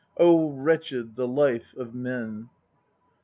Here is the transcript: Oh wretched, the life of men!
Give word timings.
Oh 0.17 0.49
wretched, 0.49 1.15
the 1.15 1.27
life 1.27 1.75
of 1.77 1.93
men! 1.93 2.49